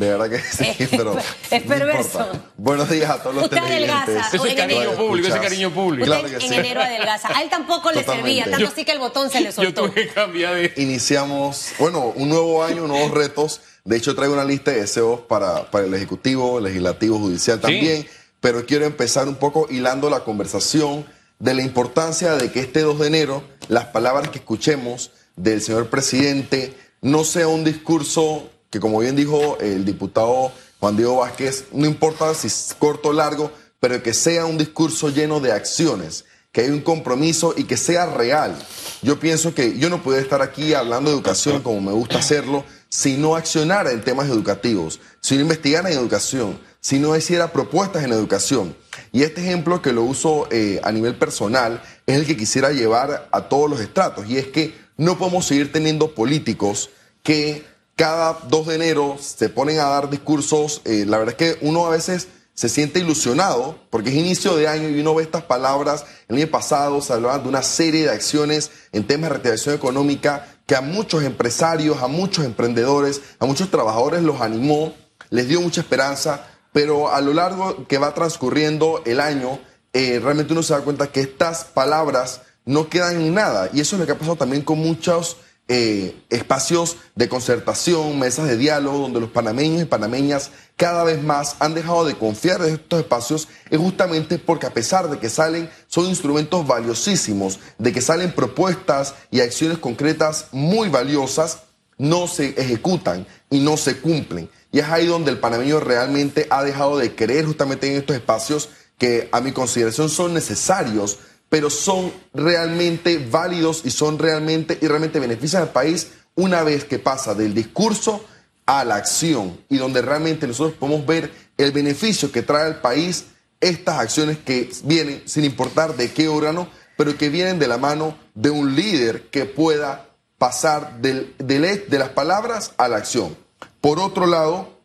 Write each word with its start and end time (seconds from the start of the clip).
De 0.00 0.08
verdad 0.08 0.30
que 0.30 0.38
sí, 0.38 0.86
pero. 0.96 1.14
es 1.50 1.62
perverso. 1.62 2.26
Buenos 2.56 2.88
días 2.88 3.10
a 3.10 3.22
todos 3.22 3.34
los 3.34 3.44
Usted 3.44 3.58
adelgaza. 3.58 4.30
Eso 4.32 4.46
es 4.46 4.54
cariño 4.54 4.92
público, 4.92 5.28
ese 5.28 5.38
cariño 5.38 5.70
público. 5.70 6.06
Claro 6.06 6.26
que 6.26 6.34
en 6.36 6.40
sí. 6.40 6.54
enero 6.54 6.80
adelgaza. 6.80 7.28
A 7.36 7.42
él 7.42 7.50
tampoco 7.50 7.90
le 7.90 8.00
Totalmente. 8.00 8.30
servía, 8.30 8.50
tanto 8.50 8.72
así 8.72 8.86
que 8.86 8.92
el 8.92 8.98
botón 8.98 9.28
se 9.28 9.40
le 9.40 9.48
Yo 9.48 9.52
soltó. 9.52 9.90
tuve 9.90 10.06
que 10.06 10.08
cambiar 10.08 10.54
de. 10.54 10.72
Iniciamos, 10.78 11.72
bueno, 11.78 12.14
un 12.16 12.30
nuevo 12.30 12.64
año, 12.64 12.86
nuevos 12.86 13.10
retos. 13.10 13.60
De 13.84 13.98
hecho, 13.98 14.14
traigo 14.14 14.32
una 14.32 14.44
lista 14.46 14.70
de 14.70 14.80
deseos 14.80 15.20
para, 15.20 15.70
para 15.70 15.84
el 15.84 15.92
Ejecutivo, 15.92 16.60
Legislativo, 16.60 17.18
Judicial 17.18 17.60
también. 17.60 18.08
Pero 18.40 18.64
quiero 18.64 18.86
empezar 18.86 19.28
un 19.28 19.34
poco 19.34 19.66
hilando 19.68 20.08
la 20.08 20.20
conversación 20.20 21.04
de 21.38 21.52
la 21.52 21.60
importancia 21.60 22.36
de 22.36 22.50
que 22.50 22.60
este 22.60 22.80
2 22.80 23.00
de 23.00 23.06
enero 23.06 23.44
las 23.68 23.84
palabras 23.84 24.30
que 24.30 24.38
escuchemos 24.38 25.10
del 25.36 25.60
señor 25.60 25.90
presidente 25.90 26.74
no 27.02 27.24
sea 27.24 27.48
un 27.48 27.64
discurso 27.64 28.48
que, 28.70 28.80
como 28.80 29.00
bien 29.00 29.16
dijo 29.16 29.58
el 29.60 29.84
diputado 29.84 30.52
Juan 30.78 30.96
Diego 30.96 31.16
Vázquez, 31.16 31.66
no 31.72 31.86
importa 31.86 32.32
si 32.34 32.46
es 32.46 32.74
corto 32.78 33.10
o 33.10 33.12
largo, 33.12 33.52
pero 33.80 34.02
que 34.02 34.14
sea 34.14 34.46
un 34.46 34.58
discurso 34.58 35.08
lleno 35.10 35.40
de 35.40 35.52
acciones, 35.52 36.24
que 36.52 36.62
haya 36.62 36.72
un 36.72 36.80
compromiso 36.80 37.54
y 37.56 37.64
que 37.64 37.76
sea 37.76 38.06
real. 38.06 38.56
Yo 39.02 39.18
pienso 39.18 39.54
que 39.54 39.78
yo 39.78 39.88
no 39.90 40.02
puedo 40.02 40.18
estar 40.18 40.42
aquí 40.42 40.74
hablando 40.74 41.10
de 41.10 41.16
educación 41.16 41.62
como 41.62 41.80
me 41.80 41.92
gusta 41.92 42.18
hacerlo, 42.18 42.64
si 42.88 43.16
no 43.16 43.36
accionara 43.36 43.92
en 43.92 44.02
temas 44.02 44.28
educativos, 44.28 45.00
si 45.20 45.36
no 45.36 45.42
investigara 45.42 45.90
en 45.90 45.98
educación, 45.98 46.58
si 46.80 46.98
no 46.98 47.16
hiciera 47.16 47.52
propuestas 47.52 48.04
en 48.04 48.12
educación. 48.12 48.76
Y 49.12 49.22
este 49.22 49.42
ejemplo 49.42 49.80
que 49.82 49.92
lo 49.92 50.02
uso 50.02 50.48
eh, 50.50 50.80
a 50.82 50.92
nivel 50.92 51.16
personal 51.16 51.82
es 52.06 52.16
el 52.16 52.26
que 52.26 52.36
quisiera 52.36 52.72
llevar 52.72 53.28
a 53.30 53.42
todos 53.48 53.70
los 53.70 53.80
estratos, 53.80 54.28
y 54.28 54.38
es 54.38 54.48
que 54.48 54.74
no 54.96 55.18
podemos 55.18 55.46
seguir 55.46 55.72
teniendo 55.72 56.14
políticos 56.14 56.90
que 57.22 57.64
cada 58.00 58.38
2 58.48 58.66
de 58.66 58.74
enero 58.76 59.18
se 59.20 59.50
ponen 59.50 59.78
a 59.78 59.84
dar 59.84 60.08
discursos. 60.08 60.80
eh, 60.86 61.04
la 61.06 61.18
verdad 61.18 61.36
es 61.38 61.54
que 61.54 61.66
uno 61.66 61.84
a 61.84 61.90
veces 61.90 62.28
se 62.54 62.70
siente 62.70 62.98
ilusionado 62.98 63.78
porque 63.90 64.08
es 64.08 64.16
inicio 64.16 64.56
de 64.56 64.68
año 64.68 64.88
y 64.88 64.98
uno 65.00 65.14
ve 65.14 65.22
estas 65.22 65.42
palabras. 65.42 66.06
El 66.26 66.36
año 66.36 66.46
pasado 66.46 67.02
se 67.02 67.12
hablaban 67.12 67.42
de 67.42 67.50
una 67.50 67.60
serie 67.60 68.04
de 68.04 68.08
acciones 68.08 68.70
en 68.92 69.06
temas 69.06 69.24
de 69.24 69.28
reactivación 69.34 69.74
económica 69.74 70.46
que 70.64 70.74
a 70.74 70.80
muchos 70.80 71.24
empresarios, 71.24 72.02
a 72.02 72.06
muchos 72.06 72.46
emprendedores, 72.46 73.20
a 73.38 73.44
muchos 73.44 73.70
trabajadores 73.70 74.22
los 74.22 74.40
animó, 74.40 74.94
les 75.28 75.46
dio 75.46 75.60
mucha 75.60 75.82
esperanza, 75.82 76.46
pero 76.72 77.12
a 77.12 77.20
lo 77.20 77.34
largo 77.34 77.86
que 77.86 77.98
va 77.98 78.14
transcurriendo 78.14 79.02
el 79.04 79.20
año, 79.20 79.60
eh, 79.92 80.18
realmente 80.22 80.54
uno 80.54 80.62
se 80.62 80.72
da 80.72 80.80
cuenta 80.80 81.12
que 81.12 81.20
estas 81.20 81.64
palabras 81.64 82.40
no 82.64 82.88
quedan 82.88 83.20
en 83.20 83.34
nada. 83.34 83.68
Y 83.74 83.80
eso 83.80 83.96
es 83.96 84.00
lo 84.00 84.06
que 84.06 84.12
ha 84.12 84.18
pasado 84.18 84.36
también 84.36 84.62
con 84.62 84.78
muchos 84.78 85.36
eh, 85.72 86.16
espacios 86.30 86.96
de 87.14 87.28
concertación, 87.28 88.18
mesas 88.18 88.48
de 88.48 88.56
diálogo, 88.56 88.98
donde 88.98 89.20
los 89.20 89.30
panameños 89.30 89.82
y 89.82 89.84
panameñas 89.84 90.50
cada 90.74 91.04
vez 91.04 91.22
más 91.22 91.54
han 91.60 91.74
dejado 91.74 92.04
de 92.04 92.16
confiar 92.16 92.60
en 92.62 92.74
estos 92.74 92.98
espacios, 92.98 93.46
es 93.70 93.78
justamente 93.78 94.40
porque 94.40 94.66
a 94.66 94.74
pesar 94.74 95.08
de 95.08 95.20
que 95.20 95.30
salen, 95.30 95.70
son 95.86 96.06
instrumentos 96.06 96.66
valiosísimos, 96.66 97.60
de 97.78 97.92
que 97.92 98.00
salen 98.00 98.32
propuestas 98.32 99.14
y 99.30 99.42
acciones 99.42 99.78
concretas 99.78 100.48
muy 100.50 100.88
valiosas, 100.88 101.60
no 101.98 102.26
se 102.26 102.48
ejecutan 102.60 103.24
y 103.48 103.60
no 103.60 103.76
se 103.76 104.00
cumplen. 104.00 104.50
Y 104.72 104.80
es 104.80 104.86
ahí 104.86 105.06
donde 105.06 105.30
el 105.30 105.38
panameño 105.38 105.78
realmente 105.78 106.48
ha 106.50 106.64
dejado 106.64 106.98
de 106.98 107.14
creer 107.14 107.46
justamente 107.46 107.86
en 107.86 107.98
estos 107.98 108.16
espacios 108.16 108.70
que 108.98 109.28
a 109.30 109.40
mi 109.40 109.52
consideración 109.52 110.08
son 110.08 110.34
necesarios, 110.34 111.20
pero 111.50 111.68
son 111.68 112.10
realmente 112.32 113.18
válidos 113.30 113.82
y 113.84 113.90
son 113.90 114.18
realmente 114.18 114.78
y 114.80 114.86
realmente 114.88 115.20
benefician 115.20 115.62
al 115.64 115.72
país 115.72 116.12
una 116.36 116.62
vez 116.62 116.84
que 116.84 116.98
pasa 116.98 117.34
del 117.34 117.52
discurso 117.52 118.24
a 118.64 118.84
la 118.84 118.94
acción 118.96 119.60
y 119.68 119.76
donde 119.76 120.00
realmente 120.00 120.46
nosotros 120.46 120.76
podemos 120.78 121.04
ver 121.04 121.30
el 121.58 121.72
beneficio 121.72 122.32
que 122.32 122.40
trae 122.42 122.64
al 122.64 122.80
país 122.80 123.26
estas 123.60 123.98
acciones 123.98 124.38
que 124.38 124.70
vienen 124.84 125.22
sin 125.26 125.44
importar 125.44 125.94
de 125.96 126.10
qué 126.12 126.28
órgano, 126.28 126.68
pero 126.96 127.18
que 127.18 127.28
vienen 127.28 127.58
de 127.58 127.68
la 127.68 127.76
mano 127.76 128.16
de 128.34 128.48
un 128.48 128.74
líder 128.74 129.28
que 129.28 129.44
pueda 129.44 130.06
pasar 130.38 131.00
del- 131.02 131.34
de 131.38 131.98
las 131.98 132.08
palabras 132.10 132.72
a 132.78 132.88
la 132.88 132.96
acción. 132.96 133.36
Por 133.82 133.98
otro 133.98 134.26
lado, 134.26 134.78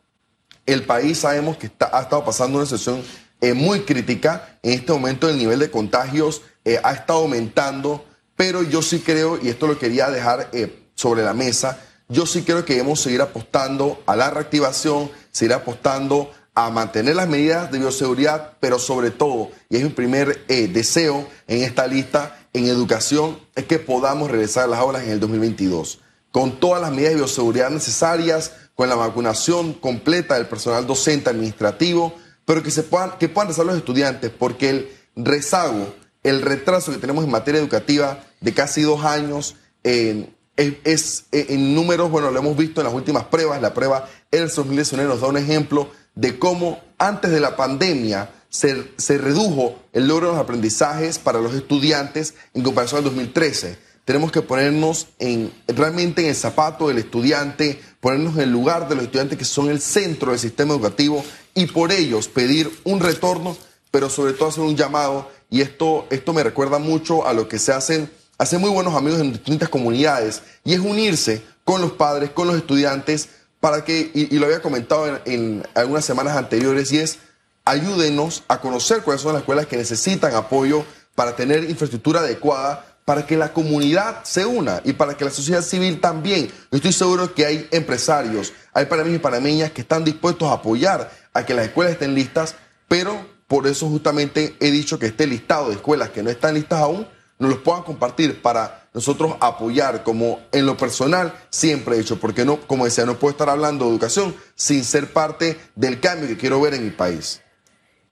el 0.66 0.82
país 0.82 1.18
sabemos 1.20 1.56
que 1.56 1.66
está- 1.66 1.90
ha 1.96 2.02
estado 2.02 2.24
pasando 2.24 2.58
una 2.58 2.66
situación 2.66 3.02
eh, 3.40 3.52
muy 3.52 3.80
crítica. 3.82 4.58
En 4.62 4.72
este 4.72 4.92
momento 4.92 5.28
el 5.28 5.36
nivel 5.38 5.58
de 5.58 5.70
contagios 5.70 6.40
eh, 6.66 6.78
ha 6.82 6.92
estado 6.92 7.20
aumentando, 7.20 8.04
pero 8.36 8.62
yo 8.62 8.82
sí 8.82 9.00
creo, 9.00 9.38
y 9.42 9.48
esto 9.48 9.66
lo 9.66 9.78
quería 9.78 10.10
dejar 10.10 10.50
eh, 10.52 10.82
sobre 10.94 11.22
la 11.22 11.32
mesa, 11.32 11.80
yo 12.08 12.26
sí 12.26 12.42
creo 12.42 12.66
que 12.66 12.74
debemos 12.74 13.00
seguir 13.00 13.22
apostando 13.22 14.02
a 14.04 14.14
la 14.14 14.28
reactivación, 14.28 15.10
seguir 15.32 15.54
apostando 15.54 16.30
a 16.54 16.68
mantener 16.68 17.16
las 17.16 17.28
medidas 17.28 17.70
de 17.72 17.78
bioseguridad, 17.78 18.52
pero 18.60 18.78
sobre 18.78 19.10
todo, 19.10 19.50
y 19.70 19.76
es 19.76 19.82
mi 19.82 19.88
primer 19.88 20.44
eh, 20.48 20.68
deseo 20.68 21.26
en 21.46 21.62
esta 21.62 21.86
lista, 21.86 22.46
en 22.52 22.66
educación, 22.66 23.38
es 23.54 23.64
que 23.64 23.78
podamos 23.78 24.30
regresar 24.30 24.64
a 24.64 24.68
las 24.68 24.80
aulas 24.80 25.04
en 25.04 25.10
el 25.12 25.20
2022 25.20 26.00
con 26.36 26.60
todas 26.60 26.82
las 26.82 26.90
medidas 26.90 27.12
de 27.12 27.16
bioseguridad 27.16 27.70
necesarias, 27.70 28.52
con 28.74 28.90
la 28.90 28.94
vacunación 28.94 29.72
completa 29.72 30.34
del 30.34 30.46
personal 30.46 30.86
docente 30.86 31.30
administrativo, 31.30 32.14
pero 32.44 32.62
que 32.62 32.70
se 32.70 32.82
puedan, 32.82 33.12
que 33.18 33.30
puedan 33.30 33.48
rezar 33.48 33.64
los 33.64 33.78
estudiantes, 33.78 34.30
porque 34.38 34.68
el 34.68 34.88
rezago, 35.16 35.94
el 36.28 36.42
retraso 36.42 36.92
que 36.92 36.98
tenemos 36.98 37.24
en 37.24 37.30
materia 37.30 37.60
educativa 37.60 38.24
de 38.40 38.52
casi 38.52 38.82
dos 38.82 39.04
años, 39.04 39.56
es, 39.82 41.26
eh, 41.32 41.46
en 41.50 41.74
números, 41.74 42.10
bueno, 42.10 42.30
lo 42.30 42.38
hemos 42.38 42.56
visto 42.56 42.80
en 42.80 42.86
las 42.86 42.94
últimas 42.94 43.24
pruebas, 43.24 43.62
la 43.62 43.72
prueba 43.72 44.08
el 44.30 44.48
2019 44.48 45.08
nos 45.08 45.20
da 45.20 45.28
un 45.28 45.36
ejemplo 45.36 45.90
de 46.14 46.38
cómo 46.38 46.80
antes 46.98 47.30
de 47.30 47.40
la 47.40 47.56
pandemia 47.56 48.30
se, 48.48 48.92
se 48.96 49.18
redujo 49.18 49.78
el 49.92 50.08
logro 50.08 50.28
de 50.28 50.32
los 50.32 50.42
aprendizajes 50.42 51.18
para 51.18 51.40
los 51.40 51.54
estudiantes 51.54 52.34
en 52.54 52.62
comparación 52.62 52.98
al 52.98 53.04
2013 53.04 53.86
tenemos 54.06 54.30
que 54.30 54.40
ponernos 54.40 55.08
en, 55.18 55.52
realmente 55.66 56.22
en 56.22 56.28
el 56.28 56.36
zapato 56.36 56.86
del 56.86 56.98
estudiante, 56.98 57.80
ponernos 58.00 58.36
en 58.36 58.42
el 58.42 58.52
lugar 58.52 58.88
de 58.88 58.94
los 58.94 59.04
estudiantes 59.04 59.36
que 59.36 59.44
son 59.44 59.68
el 59.68 59.80
centro 59.80 60.30
del 60.30 60.38
sistema 60.38 60.74
educativo 60.74 61.24
y 61.54 61.66
por 61.66 61.90
ellos 61.90 62.28
pedir 62.28 62.70
un 62.84 63.00
retorno, 63.00 63.56
pero 63.90 64.08
sobre 64.08 64.32
todo 64.34 64.50
hacer 64.50 64.62
un 64.62 64.76
llamado. 64.76 65.28
Y 65.50 65.60
esto, 65.60 66.06
esto 66.10 66.32
me 66.32 66.42
recuerda 66.42 66.78
mucho 66.78 67.26
a 67.26 67.32
lo 67.32 67.48
que 67.48 67.58
se 67.58 67.72
hacen, 67.72 68.10
hacen 68.38 68.60
muy 68.60 68.70
buenos 68.70 68.94
amigos 68.94 69.20
en 69.20 69.32
distintas 69.32 69.68
comunidades, 69.68 70.42
y 70.64 70.74
es 70.74 70.80
unirse 70.80 71.42
con 71.64 71.80
los 71.80 71.92
padres, 71.92 72.30
con 72.30 72.46
los 72.46 72.56
estudiantes, 72.56 73.28
para 73.60 73.84
que, 73.84 74.10
y, 74.14 74.38
lo 74.38 74.46
había 74.46 74.60
comentado 74.60 75.20
en, 75.24 75.66
algunas 75.74 76.04
semanas 76.04 76.36
anteriores, 76.36 76.92
y 76.92 76.98
es 76.98 77.18
ayúdenos 77.64 78.44
a 78.48 78.60
conocer 78.60 79.02
cuáles 79.02 79.22
son 79.22 79.32
las 79.32 79.42
escuelas 79.42 79.66
que 79.66 79.76
necesitan 79.76 80.34
apoyo 80.34 80.84
para 81.14 81.34
tener 81.34 81.68
infraestructura 81.68 82.20
adecuada, 82.20 82.96
para 83.04 83.24
que 83.24 83.36
la 83.36 83.52
comunidad 83.52 84.24
se 84.24 84.44
una 84.44 84.80
y 84.84 84.92
para 84.92 85.16
que 85.16 85.24
la 85.24 85.30
sociedad 85.30 85.62
civil 85.62 86.00
también. 86.00 86.50
Estoy 86.72 86.92
seguro 86.92 87.34
que 87.34 87.46
hay 87.46 87.68
empresarios, 87.70 88.52
hay 88.72 88.86
panameños 88.86 89.20
y 89.20 89.22
panameñas 89.22 89.70
que 89.70 89.82
están 89.82 90.04
dispuestos 90.04 90.48
a 90.48 90.54
apoyar 90.54 91.10
a 91.32 91.46
que 91.46 91.54
las 91.54 91.66
escuelas 91.66 91.92
estén 91.92 92.14
listas, 92.14 92.56
pero 92.88 93.25
por 93.46 93.66
eso 93.66 93.88
justamente 93.88 94.56
he 94.60 94.70
dicho 94.70 94.98
que 94.98 95.06
este 95.06 95.26
listado 95.26 95.68
de 95.68 95.74
escuelas 95.74 96.10
que 96.10 96.22
no 96.22 96.30
están 96.30 96.54
listas 96.54 96.80
aún, 96.80 97.06
nos 97.38 97.50
los 97.50 97.58
puedan 97.60 97.82
compartir 97.82 98.40
para 98.40 98.88
nosotros 98.94 99.34
apoyar, 99.40 100.02
como 100.02 100.40
en 100.52 100.64
lo 100.64 100.76
personal 100.76 101.34
siempre 101.50 101.96
he 101.96 101.98
dicho, 101.98 102.18
porque 102.18 102.44
no, 102.44 102.56
como 102.66 102.86
decía, 102.86 103.04
no 103.04 103.18
puedo 103.18 103.32
estar 103.32 103.50
hablando 103.50 103.84
de 103.84 103.90
educación 103.90 104.34
sin 104.54 104.84
ser 104.84 105.12
parte 105.12 105.60
del 105.74 106.00
cambio 106.00 106.28
que 106.28 106.36
quiero 106.36 106.60
ver 106.60 106.74
en 106.74 106.84
mi 106.84 106.90
país. 106.90 107.42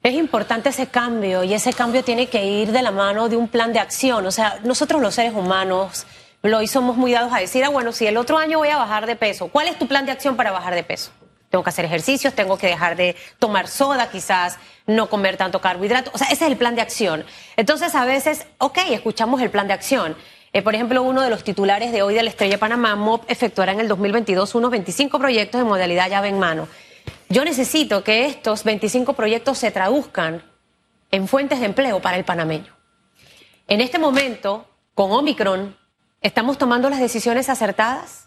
Es 0.02 0.12
importante 0.12 0.68
ese 0.68 0.88
cambio 0.88 1.42
y 1.44 1.54
ese 1.54 1.72
cambio 1.72 2.04
tiene 2.04 2.28
que 2.28 2.44
ir 2.44 2.72
de 2.72 2.82
la 2.82 2.90
mano 2.90 3.30
de 3.30 3.36
un 3.36 3.48
plan 3.48 3.72
de 3.72 3.78
acción. 3.78 4.26
O 4.26 4.30
sea, 4.30 4.60
nosotros 4.62 5.00
los 5.00 5.14
seres 5.14 5.32
humanos 5.32 6.06
lo 6.42 6.64
somos 6.66 6.98
muy 6.98 7.12
dados 7.12 7.32
a 7.32 7.38
decir, 7.38 7.64
ah, 7.64 7.70
bueno, 7.70 7.90
si 7.92 8.06
el 8.06 8.18
otro 8.18 8.36
año 8.36 8.58
voy 8.58 8.68
a 8.68 8.76
bajar 8.76 9.06
de 9.06 9.16
peso, 9.16 9.48
¿cuál 9.48 9.66
es 9.66 9.78
tu 9.78 9.88
plan 9.88 10.04
de 10.04 10.12
acción 10.12 10.36
para 10.36 10.50
bajar 10.50 10.74
de 10.74 10.84
peso? 10.84 11.10
Tengo 11.54 11.62
que 11.62 11.70
hacer 11.70 11.84
ejercicios, 11.84 12.34
tengo 12.34 12.58
que 12.58 12.66
dejar 12.66 12.96
de 12.96 13.14
tomar 13.38 13.68
soda 13.68 14.10
quizás, 14.10 14.58
no 14.88 15.08
comer 15.08 15.36
tanto 15.36 15.60
carbohidrato. 15.60 16.10
O 16.12 16.18
sea, 16.18 16.26
ese 16.26 16.46
es 16.46 16.50
el 16.50 16.56
plan 16.56 16.74
de 16.74 16.80
acción. 16.80 17.24
Entonces, 17.54 17.94
a 17.94 18.04
veces, 18.04 18.48
ok, 18.58 18.78
escuchamos 18.90 19.40
el 19.40 19.50
plan 19.50 19.68
de 19.68 19.72
acción. 19.72 20.16
Eh, 20.52 20.62
por 20.62 20.74
ejemplo, 20.74 21.00
uno 21.04 21.22
de 21.22 21.30
los 21.30 21.44
titulares 21.44 21.92
de 21.92 22.02
hoy 22.02 22.14
de 22.14 22.24
la 22.24 22.30
Estrella 22.30 22.58
Panamá, 22.58 22.96
MOP, 22.96 23.30
efectuará 23.30 23.70
en 23.70 23.78
el 23.78 23.86
2022 23.86 24.52
unos 24.56 24.72
25 24.72 25.16
proyectos 25.20 25.60
de 25.60 25.64
modalidad 25.64 26.10
llave 26.10 26.26
en 26.26 26.40
mano. 26.40 26.66
Yo 27.28 27.44
necesito 27.44 28.02
que 28.02 28.26
estos 28.26 28.64
25 28.64 29.12
proyectos 29.12 29.56
se 29.56 29.70
traduzcan 29.70 30.42
en 31.12 31.28
fuentes 31.28 31.60
de 31.60 31.66
empleo 31.66 32.02
para 32.02 32.16
el 32.16 32.24
panameño. 32.24 32.74
En 33.68 33.80
este 33.80 34.00
momento, 34.00 34.68
con 34.94 35.12
Omicron, 35.12 35.76
¿estamos 36.20 36.58
tomando 36.58 36.90
las 36.90 36.98
decisiones 36.98 37.48
acertadas? 37.48 38.24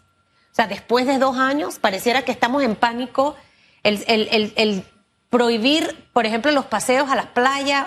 Sea, 0.58 0.66
después 0.66 1.06
de 1.06 1.18
dos 1.18 1.36
años, 1.38 1.78
pareciera 1.78 2.22
que 2.22 2.32
estamos 2.32 2.64
en 2.64 2.74
pánico. 2.74 3.36
El, 3.84 4.84
prohibir, 5.30 6.08
por 6.12 6.26
ejemplo, 6.26 6.50
los 6.50 6.64
paseos 6.64 7.08
a 7.10 7.14
las 7.14 7.26
playas, 7.26 7.86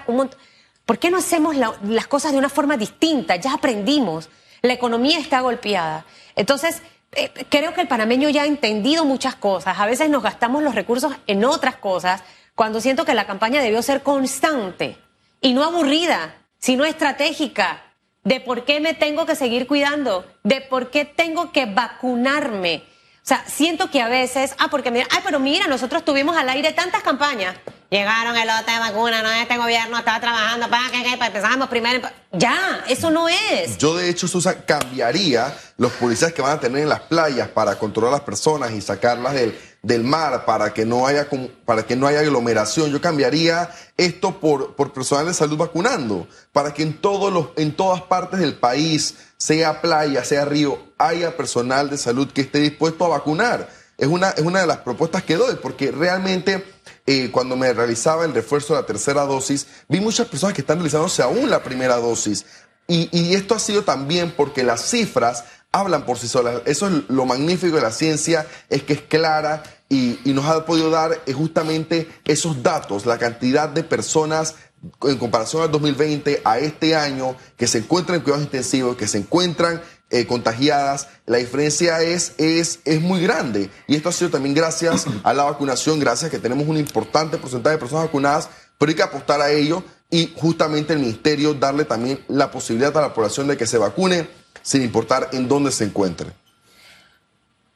¿por 0.86 0.98
qué 0.98 1.12
no 1.12 1.18
hacemos 1.18 1.58
la- 1.58 1.74
las 1.84 2.08
cosas 2.08 2.32
de 2.32 2.38
una 2.38 2.48
forma 2.48 2.78
distinta? 2.78 3.36
Ya 3.36 3.56
aprendimos, 3.56 4.30
la 4.62 4.72
economía 4.72 5.20
está 5.20 5.42
golpeada. 5.42 6.06
Entonces, 6.38 6.82
eh, 7.12 7.30
creo 7.50 7.74
que 7.74 7.82
el 7.82 7.90
panameño 7.90 8.30
ya 8.30 8.44
ha 8.44 8.46
entendido 8.46 9.04
muchas 9.04 9.36
cosas. 9.36 9.78
A 9.78 9.86
veces 9.86 10.10
nos 10.10 10.24
gastamos 10.24 10.64
los 10.64 10.74
recursos 10.74 11.12
en 11.28 11.44
otras 11.44 11.76
cosas 11.76 12.24
cuando 12.56 12.80
siento 12.80 13.04
que 13.04 13.14
la 13.14 13.28
campaña 13.28 13.62
debió 13.62 13.82
ser 13.82 14.02
constante 14.02 14.98
y 15.42 15.52
no 15.52 15.66
aburrida, 15.66 16.36
sino 16.58 16.86
estratégica. 16.86 17.84
De 18.24 18.40
por 18.40 18.66
qué 18.66 18.80
me 18.80 18.94
tengo 18.94 19.26
que 19.26 19.36
seguir 19.36 19.68
cuidando, 19.68 20.26
de 20.44 20.62
por 20.62 20.92
qué 20.92 21.06
tengo 21.06 21.52
que 21.52 21.66
vacunarme. 21.66 22.84
O 23.24 23.28
sea, 23.28 23.44
siento 23.48 23.92
que 23.92 24.02
a 24.02 24.08
veces, 24.08 24.56
ah, 24.58 24.68
porque 24.72 24.90
mira, 24.90 25.08
ay, 25.12 25.20
pero 25.24 25.40
mira, 25.40 25.68
nosotros 25.68 26.04
tuvimos 26.04 26.36
al 26.36 26.50
aire 26.50 26.74
tantas 26.74 27.04
campañas. 27.04 27.56
Llegaron 27.92 28.36
el 28.36 28.48
lote 28.48 28.72
de 28.72 28.80
vacuna, 28.80 29.22
no, 29.22 29.30
este 29.30 29.58
gobierno 29.58 29.98
estaba 29.98 30.20
trabajando 30.20 30.70
para 30.70 30.90
que 30.90 31.14
empezamos 31.14 31.68
primero. 31.68 32.08
Ya, 32.32 32.84
eso 32.88 33.12
no 33.12 33.28
es. 33.28 33.78
Yo, 33.78 33.96
de 33.96 34.10
hecho, 34.10 34.28
Susan, 34.28 34.64
cambiaría 34.66 35.54
los 35.78 35.92
policías 35.92 36.32
que 36.34 36.42
van 36.42 36.54
a 36.54 36.60
tener 36.60 36.84
en 36.84 36.90
las 36.90 37.02
playas 37.02 37.50
para 37.50 37.78
controlar 37.78 38.14
a 38.14 38.18
las 38.18 38.26
personas 38.26 38.72
y 38.72 38.82
sacarlas 38.82 39.34
del, 39.34 39.60
del 39.82 40.04
mar 40.04 40.46
para 40.46 40.74
que 40.74 40.86
no 40.86 41.08
haya 41.08 41.28
para 41.66 41.84
que 41.84 41.96
no 41.96 42.08
haya 42.08 42.20
aglomeración. 42.20 42.92
Yo 42.92 43.02
cambiaría 43.02 43.70
esto 43.98 44.40
por, 44.40 44.76
por 44.76 44.94
personal 44.94 45.26
de 45.26 45.34
salud 45.34 45.58
vacunando, 45.58 46.28
para 46.52 46.74
que 46.74 46.84
en 46.84 47.00
todos 47.00 47.34
los, 47.34 47.50
en 47.56 47.76
todas 47.76 48.02
partes 48.04 48.40
del 48.40 48.56
país, 48.56 49.16
sea 49.38 49.82
playa, 49.82 50.24
sea 50.24 50.46
río, 50.46 50.78
haya 50.98 51.36
personal 51.36 51.90
de 51.90 51.98
salud 51.98 52.32
que 52.32 52.42
esté 52.42 52.60
dispuesto 52.60 53.06
a 53.06 53.10
vacunar. 53.10 53.70
Es 53.98 54.08
una, 54.08 54.30
es 54.30 54.42
una 54.42 54.62
de 54.62 54.68
las 54.68 54.78
propuestas 54.78 55.24
que 55.24 55.36
doy, 55.36 55.56
porque 55.62 55.92
realmente 55.92 56.64
eh, 57.06 57.30
cuando 57.32 57.56
me 57.56 57.72
realizaba 57.74 58.26
el 58.26 58.34
refuerzo 58.34 58.74
de 58.74 58.82
la 58.82 58.86
tercera 58.88 59.24
dosis, 59.24 59.68
vi 59.88 60.00
muchas 60.00 60.28
personas 60.28 60.56
que 60.56 60.62
están 60.62 60.78
realizándose 60.78 61.22
aún 61.22 61.50
la 61.50 61.64
primera 61.64 61.98
dosis. 61.98 62.46
Y, 62.88 63.10
y 63.12 63.36
esto 63.36 63.56
ha 63.56 63.60
sido 63.60 63.84
también 63.84 64.34
porque 64.36 64.64
las 64.64 64.90
cifras 64.90 65.46
hablan 65.72 66.06
por 66.06 66.18
sí 66.18 66.28
solas. 66.28 66.62
Eso 66.66 66.88
es 66.88 67.10
lo 67.10 67.26
magnífico 67.26 67.76
de 67.76 67.82
la 67.82 67.92
ciencia, 67.92 68.46
es 68.70 68.84
que 68.84 68.94
es 68.94 69.02
clara 69.02 69.64
y, 69.90 70.20
nos 70.26 70.46
ha 70.46 70.66
podido 70.66 70.90
dar 70.90 71.22
eh, 71.26 71.34
justamente 71.34 72.10
esos 72.26 72.64
datos, 72.64 73.06
la 73.06 73.18
cantidad 73.18 73.70
de 73.70 73.84
personas 73.84 74.56
en 75.04 75.18
comparación 75.18 75.62
al 75.62 75.72
2020 75.72 76.42
a 76.44 76.58
este 76.58 76.96
año 76.96 77.36
que 77.56 77.68
se 77.68 77.80
encuentran 77.80 78.18
en 78.18 78.24
cuidados 78.24 78.46
intensivos, 78.46 78.96
que 78.96 79.08
se 79.08 79.20
encuentran 79.20 79.82
eh, 80.10 80.26
contagiadas, 80.26 81.08
la 81.26 81.38
diferencia 81.38 82.02
es, 82.02 82.34
es, 82.38 82.80
es 82.84 83.02
muy 83.02 83.22
grande. 83.22 83.70
Y 83.88 83.96
esto 83.96 84.10
ha 84.10 84.12
sido 84.12 84.32
también 84.32 84.56
gracias 84.56 85.06
a 85.24 85.34
la 85.34 85.44
vacunación, 85.44 86.00
gracias 86.00 86.30
a 86.30 86.32
que 86.32 86.40
tenemos 86.40 86.68
un 86.68 86.78
importante 86.78 87.38
porcentaje 87.38 87.76
de 87.76 87.80
personas 87.80 88.06
vacunadas, 88.06 88.50
pero 88.78 88.90
hay 88.90 88.96
que 88.96 89.04
apostar 89.04 89.42
a 89.42 89.52
ello 89.52 89.84
y 90.10 90.34
justamente 90.36 90.94
el 90.94 91.00
ministerio 91.00 91.54
darle 91.54 91.86
también 91.86 92.20
la 92.28 92.50
posibilidad 92.50 92.96
a 92.98 93.02
la 93.02 93.14
población 93.14 93.48
de 93.48 93.58
que 93.58 93.68
se 93.68 93.78
vacune 93.78 94.28
sin 94.62 94.84
importar 94.84 95.30
en 95.34 95.48
dónde 95.48 95.72
se 95.72 95.86
encuentre. 95.86 96.32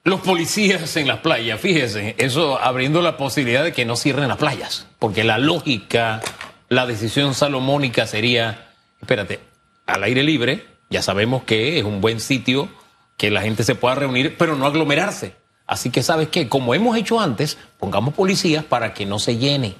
Los 0.04 0.22
policías 0.22 0.96
en 0.98 1.08
las 1.08 1.20
playas, 1.20 1.60
fíjese, 1.60 2.14
eso 2.20 2.60
abriendo 2.62 3.02
la 3.02 3.18
posibilidad 3.18 3.64
de 3.64 3.74
que 3.74 3.86
no 3.86 3.96
cierren 3.96 4.28
las 4.28 4.38
playas, 4.38 4.86
porque 5.00 5.24
la 5.24 5.40
lógica, 5.40 6.22
la 6.70 6.86
decisión 6.86 7.34
salomónica 7.34 8.06
sería, 8.06 8.68
espérate, 9.02 9.40
al 9.88 10.04
aire 10.04 10.22
libre, 10.22 10.66
ya 10.92 11.02
sabemos 11.02 11.44
que 11.44 11.80
es 11.80 11.86
un 11.86 12.02
buen 12.02 12.20
sitio 12.20 12.70
que 13.18 13.32
la 13.32 13.42
gente 13.42 13.64
se 13.64 13.74
pueda 13.74 13.96
reunir, 13.96 14.38
pero 14.38 14.56
no 14.56 14.68
aglomerarse. 14.68 15.34
Así 15.66 15.90
que, 15.90 16.04
¿sabes 16.04 16.28
qué? 16.30 16.48
Como 16.48 16.76
hemos 16.76 16.96
hecho 16.98 17.20
antes, 17.20 17.58
pongamos 17.80 18.14
policías 18.14 18.64
para 18.64 18.94
que 18.94 19.06
no 19.06 19.18
se 19.18 19.38
llene. 19.38 19.76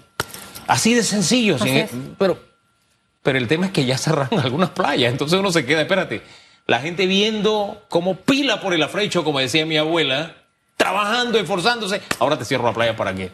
Así 0.68 0.96
de 0.96 1.04
sencillo. 1.04 1.58
pero, 2.18 2.40
pero 3.22 3.38
el 3.38 3.48
tema 3.48 3.68
es 3.68 3.72
que 3.72 3.86
ya 3.86 3.98
cerraron 3.98 4.40
algunas 4.44 4.72
playas, 4.72 5.12
entonces 5.12 5.40
uno 5.40 5.52
se 5.52 5.66
queda, 5.66 5.82
espérate, 5.82 6.24
la 6.68 6.80
gente 6.80 7.06
viendo 7.06 7.86
como 7.90 8.16
pila 8.16 8.62
por 8.62 8.74
el 8.74 8.84
afrecho, 8.84 9.24
como 9.24 9.40
decía 9.40 9.66
mi 9.66 9.78
abuela, 9.78 10.36
trabajando, 10.78 11.40
esforzándose. 11.40 12.02
Ahora 12.20 12.38
te 12.38 12.46
cierro 12.46 12.66
la 12.66 12.74
playa 12.74 12.96
para 12.96 13.14
qué. 13.14 13.32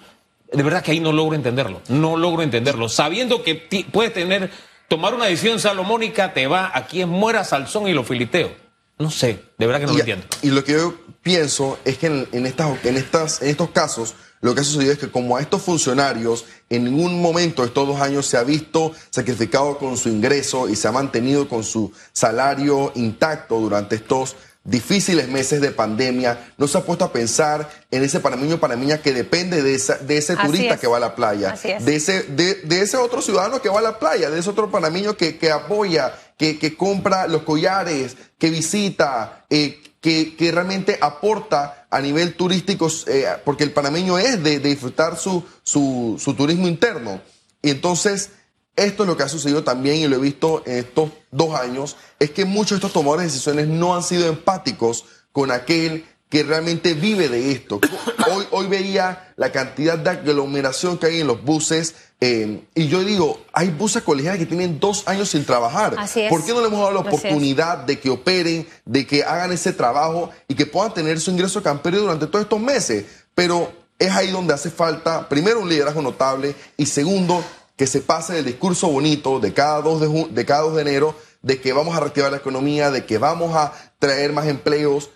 De 0.51 0.63
verdad 0.63 0.83
que 0.83 0.91
ahí 0.91 0.99
no 0.99 1.13
logro 1.13 1.35
entenderlo. 1.35 1.81
No 1.87 2.17
logro 2.17 2.43
entenderlo. 2.43 2.89
Sabiendo 2.89 3.41
que 3.43 3.55
puedes 3.91 4.13
tener, 4.13 4.51
tomar 4.87 5.13
una 5.13 5.25
decisión 5.25 5.59
salomónica, 5.59 6.33
te 6.33 6.47
va, 6.47 6.71
aquí 6.73 7.01
es 7.01 7.07
muera 7.07 7.43
salzón 7.43 7.87
y 7.87 7.93
lo 7.93 8.03
filiteo. 8.03 8.51
No 8.97 9.09
sé, 9.09 9.39
de 9.57 9.65
verdad 9.65 9.79
que 9.79 9.87
no 9.87 9.93
lo 9.93 9.99
entiendo. 9.99 10.25
Y 10.41 10.49
lo 10.49 10.63
que 10.63 10.73
yo 10.73 10.93
pienso 11.23 11.79
es 11.85 11.97
que 11.97 12.07
en, 12.07 12.45
estas, 12.45 12.85
en, 12.85 12.97
estas, 12.97 13.41
en 13.41 13.49
estos 13.49 13.69
casos 13.71 14.15
lo 14.41 14.53
que 14.53 14.61
ha 14.61 14.63
sucedido 14.63 14.93
es 14.93 14.97
que 14.97 15.11
como 15.11 15.37
a 15.37 15.41
estos 15.41 15.61
funcionarios 15.61 16.45
en 16.69 16.85
ningún 16.85 17.21
momento 17.21 17.63
estos 17.63 17.87
dos 17.87 18.01
años 18.01 18.25
se 18.25 18.37
ha 18.37 18.43
visto 18.43 18.91
sacrificado 19.09 19.77
con 19.77 19.97
su 19.97 20.09
ingreso 20.09 20.67
y 20.67 20.75
se 20.75 20.87
ha 20.87 20.91
mantenido 20.91 21.47
con 21.47 21.63
su 21.63 21.91
salario 22.11 22.91
intacto 22.95 23.59
durante 23.59 23.95
estos 23.95 24.35
difíciles 24.63 25.27
meses 25.27 25.59
de 25.59 25.71
pandemia, 25.71 26.53
no 26.57 26.67
se 26.67 26.77
ha 26.77 26.81
puesto 26.81 27.03
a 27.03 27.11
pensar 27.11 27.67
en 27.89 28.03
ese 28.03 28.19
panameño 28.19 28.59
panameña 28.59 29.01
que 29.01 29.11
depende 29.11 29.63
de, 29.63 29.73
esa, 29.73 29.97
de 29.97 30.17
ese 30.17 30.35
turista 30.35 30.77
que 30.77 30.87
va 30.87 30.97
a 30.97 30.99
la 30.99 31.15
playa, 31.15 31.55
de 31.79 31.95
ese, 31.95 32.23
de, 32.23 32.81
ese 32.81 32.97
otro 32.97 33.21
ciudadano 33.21 33.61
que 33.61 33.69
va 33.69 33.79
a 33.79 33.83
la 33.83 33.97
playa, 33.97 34.29
de 34.29 34.39
ese 34.39 34.49
otro 34.51 34.69
panameño 34.69 35.17
que, 35.17 35.37
que 35.37 35.51
apoya, 35.51 36.13
que, 36.37 36.59
que, 36.59 36.77
compra 36.77 37.27
los 37.27 37.41
collares, 37.41 38.15
que 38.37 38.51
visita, 38.51 39.45
eh, 39.49 39.81
que, 39.99 40.35
que, 40.35 40.51
realmente 40.51 40.97
aporta 41.01 41.87
a 41.89 41.99
nivel 41.99 42.35
turístico, 42.35 42.87
eh, 43.07 43.25
porque 43.43 43.63
el 43.63 43.71
panameño 43.71 44.19
es 44.19 44.43
de, 44.43 44.59
de 44.59 44.69
disfrutar 44.69 45.17
su, 45.17 45.43
su, 45.63 46.17
su, 46.19 46.33
turismo 46.35 46.67
interno. 46.67 47.21
Y 47.63 47.71
entonces, 47.71 48.31
esto 48.75 49.03
es 49.03 49.09
lo 49.09 49.17
que 49.17 49.23
ha 49.23 49.29
sucedido 49.29 49.63
también, 49.63 49.97
y 49.97 50.07
lo 50.07 50.15
he 50.15 50.19
visto 50.19 50.63
en 50.65 50.77
estos 50.77 51.11
dos 51.31 51.55
años, 51.59 51.97
es 52.19 52.31
que 52.31 52.45
muchos 52.45 52.71
de 52.71 52.75
estos 52.75 52.93
tomadores 52.93 53.23
de 53.23 53.31
decisiones 53.31 53.67
no 53.67 53.95
han 53.95 54.03
sido 54.03 54.27
empáticos 54.27 55.05
con 55.31 55.51
aquel 55.51 56.05
que 56.29 56.43
realmente 56.43 56.93
vive 56.93 57.27
de 57.27 57.51
esto. 57.51 57.81
Hoy, 58.31 58.45
hoy 58.51 58.67
veía 58.67 59.33
la 59.35 59.51
cantidad 59.51 59.97
de 59.97 60.09
aglomeración 60.09 60.97
que 60.97 61.07
hay 61.07 61.19
en 61.21 61.27
los 61.27 61.43
buses 61.43 61.95
eh, 62.23 62.61
y 62.75 62.87
yo 62.87 63.03
digo, 63.03 63.41
hay 63.51 63.69
buses 63.69 64.03
colegiales 64.03 64.39
que 64.39 64.45
tienen 64.45 64.79
dos 64.79 65.07
años 65.07 65.29
sin 65.29 65.43
trabajar. 65.43 65.95
¿Por 66.29 66.45
qué 66.45 66.53
no 66.53 66.61
le 66.61 66.67
hemos 66.67 66.79
dado 66.79 66.91
la 66.91 66.99
oportunidad 66.99 67.79
de 67.79 67.99
que 67.99 68.11
operen, 68.11 68.67
de 68.85 69.07
que 69.07 69.23
hagan 69.23 69.51
ese 69.51 69.73
trabajo 69.73 70.29
y 70.47 70.53
que 70.53 70.67
puedan 70.67 70.93
tener 70.93 71.19
su 71.19 71.31
ingreso 71.31 71.63
camperio 71.63 72.01
durante 72.01 72.27
todos 72.27 72.43
estos 72.43 72.59
meses? 72.61 73.05
Pero 73.33 73.73
es 73.97 74.11
ahí 74.11 74.29
donde 74.29 74.53
hace 74.53 74.69
falta, 74.69 75.27
primero, 75.27 75.61
un 75.61 75.69
liderazgo 75.69 76.03
notable 76.03 76.53
y 76.77 76.85
segundo, 76.85 77.43
que 77.81 77.87
se 77.87 78.01
pase 78.01 78.37
el 78.37 78.45
discurso 78.45 78.89
bonito 78.89 79.39
de 79.39 79.55
cada 79.55 79.81
2 79.81 80.01
de, 80.01 80.27
de, 80.29 80.45
cada 80.45 80.61
2 80.61 80.75
de 80.75 80.81
enero 80.83 81.15
de 81.41 81.59
que 81.59 81.73
vamos 81.73 81.97
a 81.97 81.99
reactivar 81.99 82.29
la 82.29 82.37
economía, 82.37 82.91
de 82.91 83.05
que 83.05 83.17
vamos 83.17 83.55
a 83.55 83.73
traer 83.97 84.33
más 84.33 84.45
empleos 84.45 85.09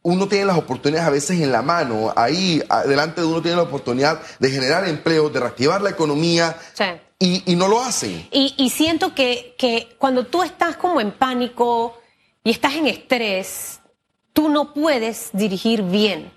uno 0.00 0.26
tiene 0.26 0.46
las 0.46 0.56
oportunidades 0.56 1.06
a 1.06 1.10
veces 1.10 1.42
en 1.42 1.52
la 1.52 1.60
mano, 1.60 2.14
ahí 2.16 2.62
delante 2.86 3.20
de 3.20 3.26
uno 3.26 3.42
tiene 3.42 3.58
la 3.58 3.64
oportunidad 3.64 4.18
de 4.38 4.50
generar 4.50 4.88
empleo, 4.88 5.28
de 5.28 5.40
reactivar 5.40 5.82
la 5.82 5.90
economía. 5.90 6.56
Y, 7.18 7.54
no 7.54 7.68
lo 7.68 7.82
hacen. 7.82 8.26
Y, 8.30 8.70
siento 8.70 9.14
que, 9.14 9.54
que, 9.58 9.94
cuando 9.98 10.24
tú 10.24 10.42
estás 10.42 10.78
como 10.78 11.02
en 11.02 11.12
pánico 11.12 11.98
y 12.42 12.50
estás 12.50 12.76
en 12.76 12.86
estrés, 12.86 13.80
tú 14.32 14.48
no 14.48 14.72
puedes 14.72 15.28
dirigir 15.34 15.82
bien. 15.82 16.32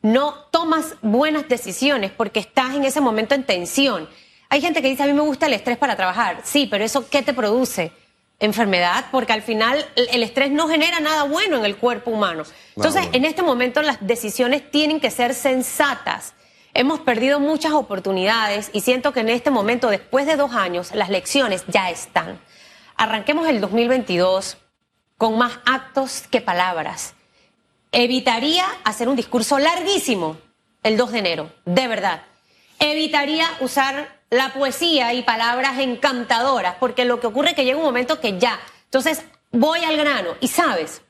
No 0.00 0.34
tomas 0.52 0.94
buenas 1.02 1.48
decisiones 1.48 2.12
porque 2.12 2.38
estás 2.38 2.76
en 2.76 2.84
ese 2.84 3.00
momento 3.00 3.34
en 3.34 3.44
tensión. 3.44 4.08
Hay 4.54 4.60
gente 4.60 4.82
que 4.82 4.88
dice, 4.88 5.02
a 5.02 5.06
mí 5.06 5.12
me 5.12 5.20
gusta 5.22 5.46
el 5.46 5.52
estrés 5.52 5.76
para 5.78 5.96
trabajar. 5.96 6.42
Sí, 6.44 6.68
pero 6.70 6.84
eso, 6.84 7.08
¿qué 7.10 7.22
te 7.22 7.34
produce? 7.34 7.90
enfermedad, 8.38 9.06
porque 9.10 9.32
al 9.32 9.42
final 9.42 9.84
el 9.96 10.22
estrés 10.22 10.50
no 10.50 10.68
genera 10.68 11.00
nada 11.00 11.24
bueno 11.24 11.56
en 11.56 11.64
el 11.64 11.76
cuerpo 11.76 12.12
humano. 12.12 12.44
Entonces, 12.76 13.08
en 13.12 13.24
este 13.24 13.42
momento 13.42 13.82
las 13.82 14.06
decisiones 14.06 14.70
tienen 14.70 15.00
que 15.00 15.10
ser 15.10 15.34
sensatas. 15.34 16.34
Hemos 16.72 17.00
perdido 17.00 17.40
muchas 17.40 17.72
oportunidades 17.72 18.70
y 18.72 18.82
siento 18.82 19.12
que 19.12 19.20
en 19.20 19.30
este 19.30 19.50
momento, 19.50 19.88
después 19.88 20.26
de 20.26 20.36
dos 20.36 20.52
años, 20.52 20.94
las 20.94 21.10
lecciones 21.10 21.64
ya 21.66 21.90
están. 21.90 22.38
Arranquemos 22.96 23.48
el 23.48 23.60
2022 23.60 24.58
con 25.16 25.36
más 25.36 25.58
actos 25.64 26.24
que 26.30 26.40
palabras. 26.40 27.14
Evitaría 27.90 28.66
hacer 28.84 29.08
un 29.08 29.16
discurso 29.16 29.58
larguísimo 29.58 30.36
el 30.84 30.96
2 30.96 31.12
de 31.12 31.18
enero, 31.18 31.52
de 31.64 31.88
verdad. 31.88 32.22
Evitaría 32.78 33.48
usar 33.60 34.23
la 34.34 34.52
poesía 34.52 35.14
y 35.14 35.22
palabras 35.22 35.78
encantadoras, 35.78 36.76
porque 36.80 37.04
lo 37.04 37.20
que 37.20 37.28
ocurre 37.28 37.50
es 37.50 37.54
que 37.54 37.64
llega 37.64 37.78
un 37.78 37.84
momento 37.84 38.20
que 38.20 38.38
ya. 38.38 38.58
Entonces, 38.84 39.22
voy 39.52 39.84
al 39.84 39.96
grano 39.96 40.30
y 40.40 40.48
sabes, 40.48 41.02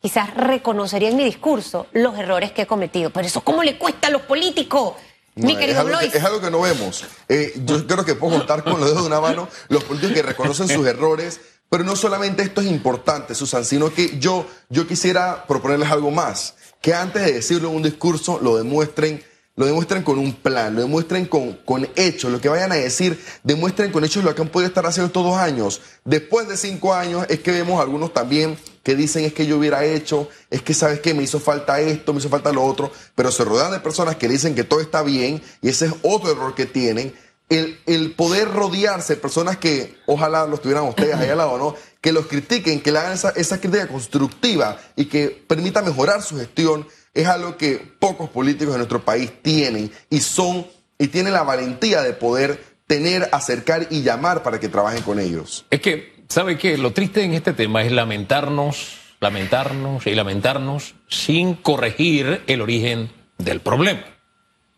quizás 0.00 0.34
reconocería 0.34 1.10
en 1.10 1.16
mi 1.16 1.24
discurso 1.24 1.86
los 1.92 2.18
errores 2.18 2.52
que 2.52 2.62
he 2.62 2.66
cometido, 2.66 3.10
pero 3.10 3.26
eso 3.26 3.42
cómo 3.42 3.62
le 3.62 3.76
cuesta 3.76 4.08
a 4.08 4.10
los 4.10 4.22
políticos. 4.22 4.94
mi 5.34 5.56
querido 5.56 5.80
es, 5.82 5.86
algo 5.86 5.98
que, 5.98 6.18
es 6.18 6.24
algo 6.24 6.40
que 6.40 6.50
no 6.50 6.60
vemos. 6.62 7.04
Eh, 7.28 7.52
yo 7.64 7.86
creo 7.86 8.04
que 8.04 8.14
puedo 8.14 8.38
contar 8.38 8.64
con 8.64 8.80
los 8.80 8.88
dedos 8.88 9.02
de 9.02 9.08
una 9.08 9.20
mano 9.20 9.48
los 9.68 9.84
políticos 9.84 10.14
que 10.14 10.22
reconocen 10.22 10.68
sus 10.68 10.86
errores, 10.86 11.40
pero 11.68 11.84
no 11.84 11.94
solamente 11.94 12.42
esto 12.42 12.62
es 12.62 12.68
importante, 12.68 13.34
Susan, 13.34 13.64
sino 13.64 13.92
que 13.92 14.18
yo, 14.18 14.46
yo 14.70 14.86
quisiera 14.86 15.44
proponerles 15.46 15.90
algo 15.90 16.10
más, 16.10 16.54
que 16.80 16.94
antes 16.94 17.22
de 17.22 17.32
decirlo 17.32 17.68
en 17.68 17.76
un 17.76 17.82
discurso 17.82 18.38
lo 18.40 18.56
demuestren 18.56 19.22
lo 19.56 19.64
demuestren 19.64 20.02
con 20.02 20.18
un 20.18 20.34
plan, 20.34 20.74
lo 20.74 20.82
demuestren 20.82 21.24
con, 21.26 21.54
con 21.64 21.88
hechos, 21.96 22.30
lo 22.30 22.40
que 22.40 22.50
vayan 22.50 22.72
a 22.72 22.76
decir, 22.76 23.18
demuestren 23.42 23.90
con 23.90 24.04
hechos 24.04 24.22
lo 24.22 24.34
que 24.34 24.42
han 24.42 24.48
podido 24.48 24.68
estar 24.68 24.86
haciendo 24.86 25.06
estos 25.06 25.24
dos 25.24 25.38
años. 25.38 25.80
Después 26.04 26.46
de 26.46 26.58
cinco 26.58 26.94
años 26.94 27.26
es 27.30 27.40
que 27.40 27.52
vemos 27.52 27.80
algunos 27.80 28.12
también 28.12 28.58
que 28.82 28.94
dicen 28.94 29.24
es 29.24 29.32
que 29.32 29.46
yo 29.46 29.56
hubiera 29.56 29.84
hecho, 29.84 30.28
es 30.50 30.62
que 30.62 30.74
sabes 30.74 31.00
que 31.00 31.14
me 31.14 31.22
hizo 31.22 31.40
falta 31.40 31.80
esto, 31.80 32.12
me 32.12 32.20
hizo 32.20 32.28
falta 32.28 32.52
lo 32.52 32.64
otro, 32.64 32.92
pero 33.14 33.32
se 33.32 33.44
rodean 33.44 33.72
de 33.72 33.80
personas 33.80 34.16
que 34.16 34.28
dicen 34.28 34.54
que 34.54 34.62
todo 34.62 34.80
está 34.80 35.02
bien 35.02 35.42
y 35.62 35.70
ese 35.70 35.86
es 35.86 35.92
otro 36.02 36.30
error 36.30 36.54
que 36.54 36.66
tienen. 36.66 37.14
El, 37.48 37.80
el 37.86 38.12
poder 38.12 38.48
rodearse 38.50 39.14
de 39.14 39.20
personas 39.20 39.56
que 39.56 39.96
ojalá 40.06 40.46
los 40.46 40.60
tuvieran 40.60 40.84
ustedes 40.84 41.14
ahí 41.14 41.30
al 41.30 41.38
lado, 41.38 41.58
¿no? 41.58 41.74
Que 42.00 42.12
los 42.12 42.26
critiquen, 42.26 42.80
que 42.80 42.92
le 42.92 42.98
hagan 42.98 43.12
esa, 43.12 43.30
esa 43.30 43.60
crítica 43.60 43.88
constructiva 43.88 44.78
y 44.96 45.06
que 45.06 45.44
permita 45.46 45.80
mejorar 45.80 46.22
su 46.22 46.36
gestión 46.36 46.86
es 47.16 47.26
algo 47.26 47.56
que 47.56 47.78
pocos 47.98 48.28
políticos 48.28 48.74
de 48.74 48.78
nuestro 48.78 49.02
país 49.02 49.32
tienen 49.42 49.90
y 50.10 50.20
son 50.20 50.66
y 50.98 51.08
tienen 51.08 51.32
la 51.32 51.42
valentía 51.42 52.02
de 52.02 52.12
poder 52.12 52.62
tener, 52.86 53.28
acercar 53.32 53.86
y 53.90 54.02
llamar 54.02 54.42
para 54.42 54.60
que 54.60 54.68
trabajen 54.68 55.02
con 55.02 55.18
ellos. 55.18 55.64
Es 55.70 55.80
que, 55.80 56.14
¿sabe 56.28 56.58
qué? 56.58 56.76
Lo 56.76 56.92
triste 56.92 57.22
en 57.24 57.32
este 57.32 57.54
tema 57.54 57.82
es 57.82 57.90
lamentarnos, 57.90 58.98
lamentarnos 59.20 60.06
y 60.06 60.14
lamentarnos 60.14 60.94
sin 61.08 61.54
corregir 61.54 62.42
el 62.46 62.60
origen 62.60 63.10
del 63.38 63.60
problema. 63.60 64.04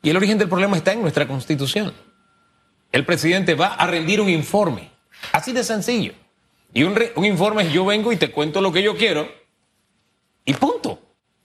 Y 0.03 0.11
el 0.11 0.17
origen 0.17 0.39
del 0.39 0.49
problema 0.49 0.77
está 0.77 0.93
en 0.93 1.03
nuestra 1.03 1.27
constitución. 1.27 1.93
El 2.93 3.05
presidente 3.05 3.55
va 3.55 3.75
a 3.75 3.87
rendir 3.89 4.21
un 4.21 4.31
informe, 4.31 4.91
así 5.33 5.53
de 5.53 5.65
sencillo. 5.65 6.13
Y 6.73 6.85
un, 6.85 6.97
un 7.17 7.25
informe 7.25 7.65
es 7.65 7.73
yo 7.73 7.85
vengo 7.85 8.13
y 8.13 8.17
te 8.17 8.31
cuento 8.31 8.61
lo 8.61 8.73
que 8.73 8.83
yo 8.83 8.97
quiero 8.97 9.29
y 10.45 10.55
punto 10.55 10.88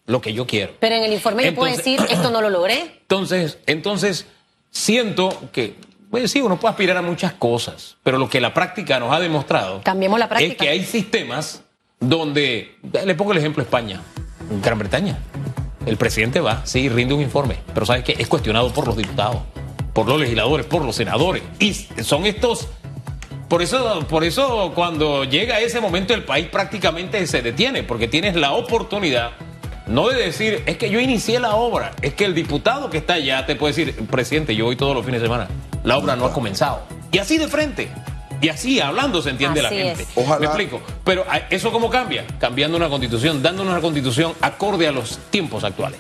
lo 0.06 0.22
que 0.22 0.34
yo 0.34 0.46
quiero. 0.46 0.74
Pero 0.80 0.96
en 0.96 1.04
el 1.04 1.14
informe 1.14 1.46
yo 1.46 1.56
puedo 1.56 1.76
decir, 1.76 2.00
esto 2.10 2.30
no 2.30 2.42
lo 2.42 2.50
logré. 2.50 2.82
Entonces, 3.04 3.60
entonces 3.68 4.26
siento 4.72 5.30
que, 5.52 5.76
pues 6.10 6.32
sí, 6.32 6.42
uno 6.42 6.60
puede 6.60 6.72
aspirar 6.72 6.98
a 6.98 7.02
muchas 7.02 7.34
cosas, 7.34 7.98
pero 8.02 8.18
lo 8.18 8.28
que 8.28 8.42
la 8.42 8.54
práctica 8.54 9.00
nos 9.00 9.14
ha 9.14 9.20
demostrado 9.20 9.82
Cambiemos 9.84 10.18
la 10.18 10.28
práctica. 10.28 10.52
es 10.52 10.58
que 10.58 10.70
hay 10.70 10.84
sistemas 10.84 11.64
donde, 12.00 12.76
le 13.06 13.16
pongo 13.16 13.34
el 13.34 13.38
ejemplo 13.38 13.62
España, 13.62 14.02
Gran 14.64 14.80
Bretaña. 14.80 15.20
El 15.86 15.98
presidente 15.98 16.40
va, 16.40 16.66
sí, 16.66 16.90
rinde 16.90 17.14
un 17.14 17.22
informe, 17.22 17.58
pero 17.74 17.86
¿sabes 17.86 18.04
qué? 18.04 18.16
Es 18.18 18.28
cuestionado 18.28 18.74
por 18.74 18.88
los 18.88 18.98
diputados, 18.98 19.42
por 19.94 20.08
los 20.08 20.20
legisladores, 20.20 20.66
por 20.66 20.84
los 20.84 20.96
senadores. 20.96 21.44
Y 21.60 21.74
son 21.74 22.26
estos 22.26 22.68
por 23.48 23.62
eso, 23.62 24.04
por 24.10 24.24
eso 24.24 24.72
cuando 24.74 25.26
llega 25.26 25.60
ese 25.60 25.80
momento 25.80 26.16
el 26.16 26.24
país 26.24 26.48
prácticamente 26.48 27.28
se 27.28 27.44
detiene, 27.44 27.84
porque 27.84 28.08
tienes 28.08 28.36
la 28.36 28.54
oportunidad 28.54 29.34
no 29.88 30.10
de 30.10 30.16
decir, 30.16 30.64
es 30.66 30.78
que 30.78 30.90
yo 30.90 31.00
inicié 31.00 31.40
la 31.40 31.56
obra, 31.56 31.92
es 32.02 32.14
que 32.14 32.26
el 32.26 32.34
diputado 32.34 32.90
que 32.90 32.98
está 32.98 33.14
allá 33.14 33.46
te 33.46 33.56
puede 33.56 33.74
decir, 33.74 34.06
presidente, 34.08 34.56
yo 34.56 34.66
voy 34.66 34.76
todos 34.76 34.96
los 34.96 35.06
fines 35.06 35.22
de 35.22 35.28
semana, 35.28 35.48
la 35.84 35.98
obra 35.98 36.16
no 36.16 36.26
ha 36.26 36.34
comenzado. 36.34 36.84
Y 37.12 37.18
así 37.18 37.38
de 37.38 37.48
frente. 37.48 37.92
Y 38.42 38.50
así, 38.50 38.82
hablando, 38.82 39.22
se 39.22 39.30
entiende 39.30 39.62
la 39.62 39.70
gente. 39.70 40.06
Ojalá. 40.16 40.40
Me 40.40 40.46
explico. 40.48 40.82
Pero 41.06 41.26
¿eso 41.50 41.72
cómo 41.72 41.90
cambia? 41.90 42.26
Cambiando 42.40 42.76
una 42.76 42.90
constitución, 42.90 43.42
dándonos 43.42 43.72
una 43.72 43.82
constitución 43.82 44.34
acorde 44.42 44.86
a 44.88 44.92
los 44.92 45.18
tiempos 45.30 45.64
actuales. 45.64 46.00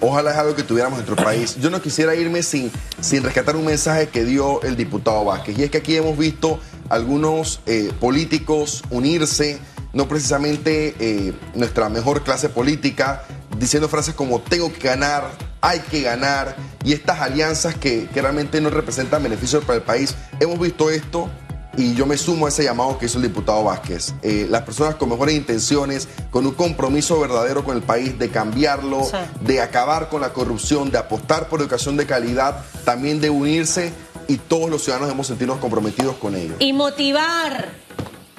Ojalá 0.00 0.32
es 0.32 0.36
algo 0.36 0.56
que 0.56 0.64
tuviéramos 0.64 0.98
en 0.98 1.06
nuestro 1.06 1.24
país. 1.24 1.56
Yo 1.60 1.70
no 1.70 1.80
quisiera 1.80 2.14
irme 2.16 2.42
sin, 2.42 2.70
sin 3.00 3.22
rescatar 3.22 3.54
un 3.54 3.64
mensaje 3.64 4.08
que 4.08 4.24
dio 4.24 4.60
el 4.62 4.76
diputado 4.76 5.24
Vázquez. 5.24 5.56
Y 5.56 5.62
es 5.62 5.70
que 5.70 5.78
aquí 5.78 5.94
hemos 5.94 6.18
visto 6.18 6.58
algunos 6.88 7.60
eh, 7.66 7.92
políticos 8.00 8.82
unirse 8.90 9.60
no 9.94 10.08
precisamente 10.08 10.94
eh, 10.98 11.32
nuestra 11.54 11.88
mejor 11.88 12.22
clase 12.22 12.48
política, 12.48 13.22
diciendo 13.58 13.88
frases 13.88 14.14
como 14.14 14.40
tengo 14.40 14.72
que 14.72 14.80
ganar, 14.80 15.30
hay 15.60 15.80
que 15.80 16.02
ganar, 16.02 16.56
y 16.84 16.92
estas 16.92 17.20
alianzas 17.20 17.74
que, 17.76 18.08
realmente 18.14 18.60
no 18.60 18.70
representan 18.70 19.22
beneficios 19.22 19.64
para 19.64 19.76
el 19.76 19.82
país. 19.82 20.14
Hemos 20.40 20.58
visto 20.58 20.90
esto 20.90 21.30
y 21.76 21.94
yo 21.94 22.06
me 22.06 22.16
sumo 22.16 22.46
a 22.46 22.50
ese 22.50 22.64
llamado 22.64 22.98
que 22.98 23.06
hizo 23.06 23.18
el 23.18 23.24
diputado 23.24 23.64
Vázquez. 23.64 24.14
Eh, 24.22 24.46
las 24.50 24.62
personas 24.62 24.96
con 24.96 25.08
mejores 25.08 25.34
intenciones, 25.34 26.08
con 26.30 26.46
un 26.46 26.52
compromiso 26.52 27.18
verdadero 27.18 27.64
con 27.64 27.76
el 27.76 27.82
país, 27.82 28.18
de 28.18 28.28
cambiarlo, 28.28 29.08
de 29.40 29.60
acabar 29.60 30.08
con 30.08 30.20
la 30.20 30.32
corrupción, 30.32 30.90
de 30.90 30.98
apostar 30.98 31.48
por 31.48 31.60
educación 31.60 31.96
de 31.96 32.06
calidad, 32.06 32.64
también 32.84 33.20
de 33.20 33.30
unirse 33.30 33.92
y 34.28 34.36
todos 34.36 34.70
los 34.70 34.82
ciudadanos 34.82 35.10
hemos 35.10 35.26
sentirnos 35.26 35.58
comprometidos 35.58 36.16
con 36.16 36.34
ello. 36.34 36.54
Y 36.58 36.72
motivar 36.72 37.72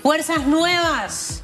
fuerzas 0.02 0.46
nuevas 0.48 1.42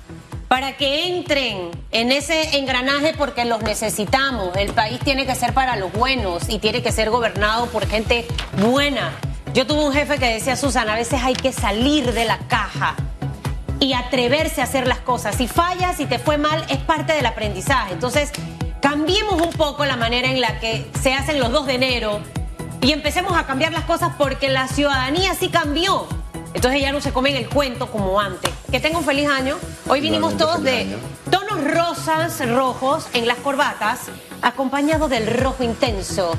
para 0.51 0.75
que 0.75 1.07
entren 1.07 1.71
en 1.91 2.11
ese 2.11 2.57
engranaje 2.57 3.13
porque 3.17 3.45
los 3.45 3.61
necesitamos. 3.61 4.53
El 4.57 4.73
país 4.73 4.99
tiene 4.99 5.25
que 5.25 5.33
ser 5.33 5.53
para 5.53 5.77
los 5.77 5.93
buenos 5.93 6.49
y 6.49 6.59
tiene 6.59 6.83
que 6.83 6.91
ser 6.91 7.09
gobernado 7.09 7.67
por 7.67 7.87
gente 7.87 8.27
buena. 8.57 9.13
Yo 9.53 9.65
tuve 9.65 9.85
un 9.85 9.93
jefe 9.93 10.19
que 10.19 10.33
decía, 10.33 10.57
Susana, 10.57 10.91
a 10.91 10.95
veces 10.97 11.23
hay 11.23 11.35
que 11.35 11.53
salir 11.53 12.11
de 12.11 12.25
la 12.25 12.37
caja 12.49 12.97
y 13.79 13.93
atreverse 13.93 14.59
a 14.59 14.65
hacer 14.65 14.89
las 14.89 14.99
cosas. 14.99 15.37
Si 15.37 15.47
fallas 15.47 16.01
y 16.01 16.05
te 16.05 16.19
fue 16.19 16.37
mal, 16.37 16.65
es 16.67 16.79
parte 16.79 17.13
del 17.13 17.27
aprendizaje. 17.27 17.93
Entonces, 17.93 18.33
cambiemos 18.81 19.41
un 19.41 19.53
poco 19.53 19.85
la 19.85 19.95
manera 19.95 20.27
en 20.27 20.41
la 20.41 20.59
que 20.59 20.85
se 21.01 21.13
hacen 21.13 21.39
los 21.39 21.49
2 21.53 21.65
de 21.65 21.75
enero 21.75 22.19
y 22.81 22.91
empecemos 22.91 23.37
a 23.37 23.45
cambiar 23.45 23.71
las 23.71 23.85
cosas 23.85 24.15
porque 24.17 24.49
la 24.49 24.67
ciudadanía 24.67 25.33
sí 25.33 25.47
cambió. 25.47 26.07
Entonces 26.53 26.81
ya 26.81 26.91
no 26.91 26.99
se 26.99 27.13
comen 27.13 27.37
el 27.37 27.47
cuento 27.47 27.89
como 27.89 28.19
antes. 28.19 28.51
Que 28.71 28.79
tenga 28.79 28.99
un 28.99 29.03
feliz 29.03 29.27
año. 29.27 29.57
Hoy 29.89 29.99
vinimos 29.99 30.37
todos 30.37 30.63
de 30.63 30.95
tonos 31.29 31.61
rosas, 31.73 32.49
rojos 32.49 33.05
en 33.13 33.27
las 33.27 33.37
corbatas, 33.39 34.03
acompañados 34.41 35.09
del 35.09 35.27
rojo 35.27 35.61
intenso 35.63 36.37